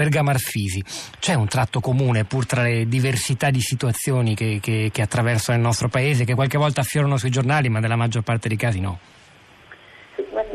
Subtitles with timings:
[0.00, 0.82] Bergamo Arfisi,
[1.18, 5.62] c'è un tratto comune pur tra le diversità di situazioni che, che, che attraversano il
[5.62, 8.98] nostro paese, che qualche volta affiorano sui giornali, ma nella maggior parte dei casi no?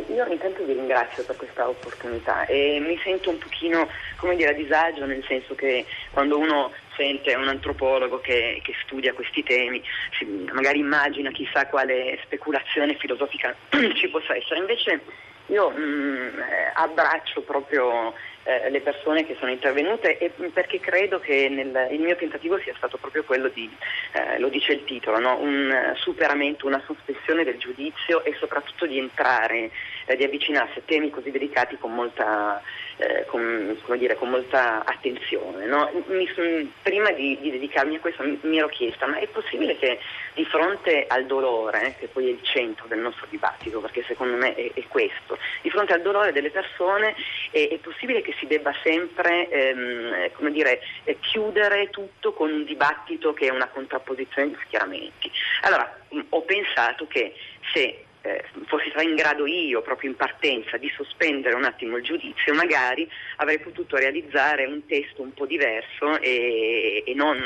[0.07, 4.53] io intanto vi ringrazio per questa opportunità e mi sento un pochino come dire, a
[4.53, 9.83] disagio nel senso che quando uno sente un antropologo che, che studia questi temi
[10.17, 13.53] si, magari immagina chissà quale speculazione filosofica
[13.93, 15.01] ci possa essere, invece
[15.47, 18.13] io mh, mm, eh, abbraccio proprio
[18.45, 22.59] eh, le persone che sono intervenute e mm, perché credo che nel, il mio tentativo
[22.59, 23.69] sia stato proprio quello di,
[24.11, 25.39] eh, lo dice il titolo, no?
[25.39, 29.71] un superamento, una sospensione del giudizio e soprattutto di entrare,
[30.05, 32.61] eh, di avvicinarsi a temi così delicati con molta,
[32.97, 35.65] eh, con, dire, con molta attenzione.
[35.65, 35.89] No?
[36.07, 36.29] Mi,
[36.83, 39.99] prima di, di, dedicarmi a questo mi, mi, ero chiesta, ma è possibile che
[40.35, 44.53] di fronte al dolore, che poi è il centro del nostro dibattito, perché secondo me
[44.53, 47.15] è, è questo, di fronte al dolore delle persone
[47.49, 53.33] è, è possibile che si debba sempre ehm, dire, eh, chiudere tutto con un dibattito
[53.33, 55.31] che è una contrapposizione di schieramenti.
[55.61, 57.33] Allora, mh, ho pensato che
[57.73, 62.03] se eh, fossi stata in grado io, proprio in partenza, di sospendere un attimo il
[62.03, 67.39] giudizio, magari avrei potuto realizzare un testo un po' diverso e, e non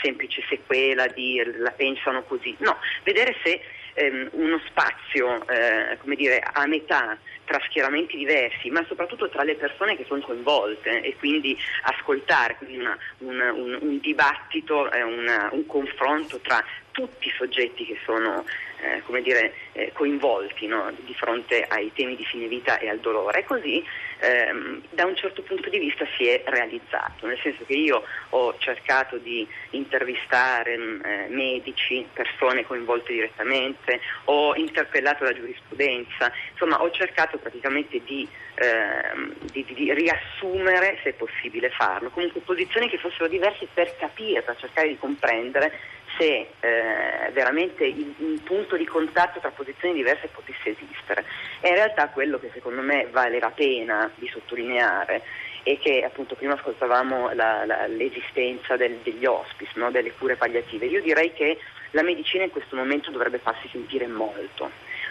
[0.00, 2.54] semplice sequela di la pensano così.
[2.60, 3.60] No, vedere se
[3.94, 7.18] ehm, uno spazio eh, dire, a metà
[7.52, 12.78] tra schieramenti diversi, ma soprattutto tra le persone che sono coinvolte e quindi ascoltare quindi
[12.78, 18.44] una, una, un, un, dibattito, eh, una, un confronto tra tutti i soggetti che sono
[18.82, 20.92] eh, come dire, eh, coinvolti no?
[21.04, 23.40] di fronte ai temi di fine vita e al dolore.
[23.40, 23.84] E così
[24.18, 28.54] ehm, da un certo punto di vista si è realizzato, nel senso che io ho
[28.58, 36.90] cercato di intervistare mm, eh, medici, persone coinvolte direttamente, ho interpellato la giurisprudenza, insomma ho
[36.90, 43.28] cercato praticamente di, ehm, di, di riassumere, se è possibile farlo, comunque posizioni che fossero
[43.28, 45.72] diverse per capire, per cercare di comprendere
[46.16, 47.84] se eh, veramente
[48.18, 51.24] un punto di contatto tra posizioni diverse potesse esistere.
[51.60, 55.22] E in realtà quello che secondo me vale la pena di sottolineare
[55.62, 59.90] è che appunto prima ascoltavamo la, la, l'esistenza del, degli hospice, no?
[59.90, 60.86] delle cure palliative.
[60.86, 61.58] Io direi che
[61.90, 64.70] la medicina in questo momento dovrebbe farsi sentire molto,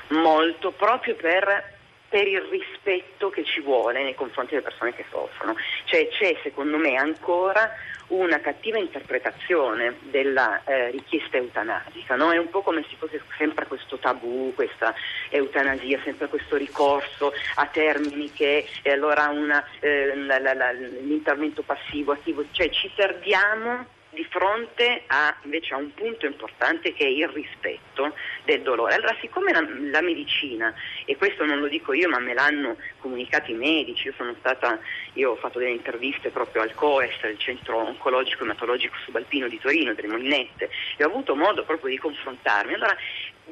[0.09, 1.79] molto proprio per
[2.11, 5.55] per il rispetto che ci vuole nei confronti delle persone che soffrono.
[5.85, 7.73] Cioè c'è secondo me ancora
[8.07, 12.33] una cattiva interpretazione della eh, richiesta eutanasica, no?
[12.33, 14.93] è un po' come se fosse sempre questo tabù, questa
[15.29, 21.61] eutanasia, sempre questo ricorso a termini che è allora una, eh, la, la, la, l'intervento
[21.61, 27.07] passivo, attivo, cioè ci perdiamo di fronte a, invece a un punto importante che è
[27.07, 28.13] il rispetto
[28.43, 28.95] del dolore.
[28.95, 30.73] Allora, siccome la, la, medicina,
[31.05, 34.79] e questo non lo dico io, ma me l'hanno comunicato i medici, io sono stata,
[35.13, 39.93] io ho fatto delle interviste proprio al COES, il Centro Oncologico Ematologico Subalpino di Torino,
[39.93, 42.73] delle Molinette, e ho avuto modo proprio di confrontarmi.
[42.73, 42.95] Allora,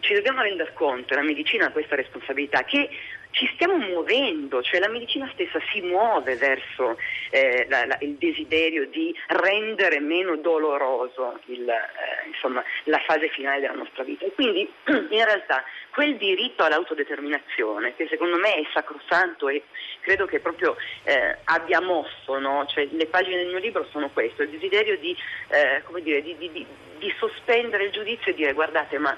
[0.01, 2.89] ci dobbiamo rendere conto, la medicina ha questa responsabilità, che
[3.31, 6.97] ci stiamo muovendo, cioè la medicina stessa si muove verso
[7.29, 13.61] eh, la, la, il desiderio di rendere meno doloroso il, eh, insomma, la fase finale
[13.61, 14.25] della nostra vita.
[14.25, 19.63] E quindi in realtà quel diritto all'autodeterminazione, che secondo me è sacrosanto e
[20.01, 22.65] credo che proprio eh, abbia mosso, no?
[22.67, 25.15] cioè, le pagine del mio libro sono questo, il desiderio di,
[25.49, 26.65] eh, dire, di, di,
[26.97, 29.15] di sospendere il giudizio e dire guardate ma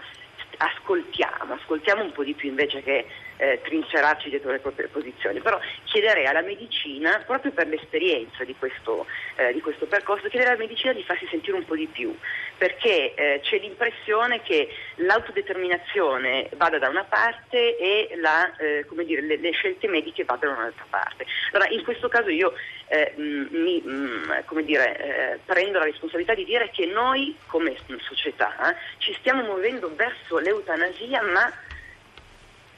[0.58, 3.06] ascoltiamo, ascoltiamo un po' di più invece che
[3.42, 9.08] eh, trincerarci dietro le proprie posizioni, però chiederei alla medicina, proprio per l'esperienza di questo,
[9.36, 12.16] eh, di questo percorso, chiederei alla medicina di farsi sentire un po' di più,
[12.56, 19.38] perché eh, c'è l'impressione che l'autodeterminazione vada da una parte e la, eh, dire, le,
[19.38, 21.26] le, scelte mediche vadano dall'altra parte.
[21.52, 22.54] Allora, in questo caso io
[22.90, 24.98] eh, mi mh, dire,
[25.34, 31.24] eh, prendo la responsabilità di dire che noi come società ci stiamo muovendo verso l'eutanasia,
[31.24, 31.52] ma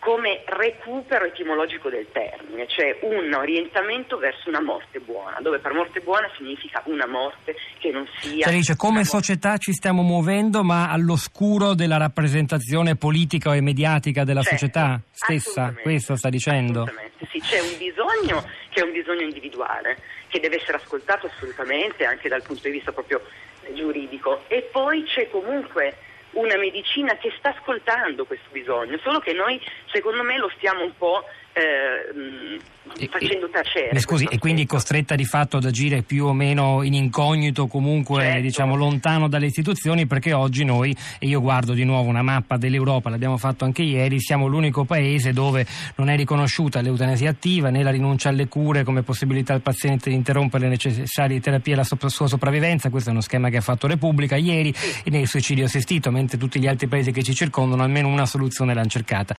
[0.03, 6.01] come recupero etimologico del termine, cioè un orientamento verso una morte buona, dove per morte
[6.01, 8.43] buona significa una morte che non sia...
[8.43, 14.41] Cioè dice, come società ci stiamo muovendo ma all'oscuro della rappresentazione politica e mediatica della
[14.41, 16.85] certo, società stessa, questo sta dicendo?
[17.31, 22.27] Sì, c'è un bisogno che è un bisogno individuale, che deve essere ascoltato assolutamente anche
[22.27, 23.21] dal punto di vista proprio
[23.73, 24.43] giuridico.
[24.47, 25.95] E poi c'è comunque
[26.33, 29.59] una medicina che sta ascoltando questo bisogno, solo che noi
[29.91, 31.23] secondo me lo stiamo un po'
[31.53, 33.99] eh, facendo tacere.
[33.99, 38.41] Scusi, e quindi costretta di fatto ad agire più o meno in incognito, comunque certo.
[38.41, 43.09] diciamo lontano dalle istituzioni, perché oggi noi, e io guardo di nuovo una mappa dell'Europa,
[43.09, 45.65] l'abbiamo fatto anche ieri, siamo l'unico paese dove
[45.95, 50.15] non è riconosciuta l'eutanasia attiva né la rinuncia alle cure come possibilità al paziente di
[50.15, 54.35] interrompere le necessarie terapie alla sua sopravvivenza, questo è uno schema che ha fatto Repubblica
[54.35, 54.73] ieri,
[55.03, 58.73] e nel suicidio assistito, mentre tutti gli altri paesi che ci circondano almeno una soluzione
[58.73, 59.31] l'hanno cercata.